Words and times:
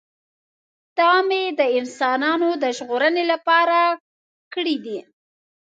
دا 0.97 1.13
مې 1.27 1.43
د 1.59 1.61
انسانانو 1.79 2.49
د 2.63 2.63
ژغورنې 2.77 3.23
لپاره 3.31 3.77
کړی 4.53 4.75
دی. 4.85 4.99